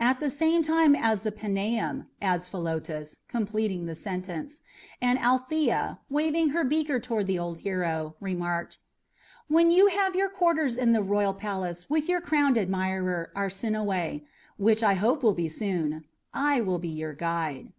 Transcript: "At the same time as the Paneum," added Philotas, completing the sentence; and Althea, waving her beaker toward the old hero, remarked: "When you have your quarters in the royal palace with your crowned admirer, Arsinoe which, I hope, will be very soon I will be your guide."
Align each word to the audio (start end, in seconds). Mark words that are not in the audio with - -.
"At 0.00 0.18
the 0.18 0.28
same 0.28 0.64
time 0.64 0.96
as 0.96 1.22
the 1.22 1.30
Paneum," 1.30 2.08
added 2.20 2.48
Philotas, 2.48 3.18
completing 3.28 3.86
the 3.86 3.94
sentence; 3.94 4.60
and 5.00 5.20
Althea, 5.20 6.00
waving 6.10 6.48
her 6.48 6.64
beaker 6.64 6.98
toward 6.98 7.28
the 7.28 7.38
old 7.38 7.58
hero, 7.58 8.16
remarked: 8.18 8.78
"When 9.46 9.70
you 9.70 9.86
have 9.86 10.16
your 10.16 10.30
quarters 10.30 10.76
in 10.78 10.92
the 10.94 11.00
royal 11.02 11.32
palace 11.32 11.88
with 11.88 12.08
your 12.08 12.20
crowned 12.20 12.58
admirer, 12.58 13.30
Arsinoe 13.36 14.22
which, 14.56 14.82
I 14.82 14.94
hope, 14.94 15.22
will 15.22 15.32
be 15.32 15.44
very 15.44 15.50
soon 15.56 16.04
I 16.34 16.60
will 16.60 16.80
be 16.80 16.88
your 16.88 17.12
guide." 17.14 17.72